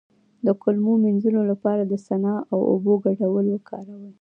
د 0.45 0.47
کولمو 0.61 0.93
د 0.97 1.01
مینځلو 1.03 1.41
لپاره 1.51 1.81
د 1.85 1.93
سنا 2.05 2.35
او 2.51 2.59
اوبو 2.71 2.93
ګډول 3.05 3.45
وکاروئ 3.49 4.09